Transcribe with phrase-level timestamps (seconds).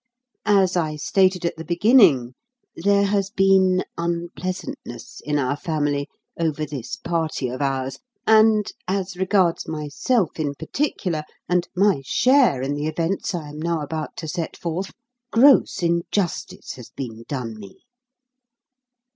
[0.47, 2.33] As I stated at the beginning,
[2.75, 6.07] there has been unpleasantness in our family
[6.39, 12.73] over this party of ours, and, as regards myself in particular, and my share in
[12.73, 14.91] the events I am now about to set forth,
[15.31, 17.81] gross injustice has been done me.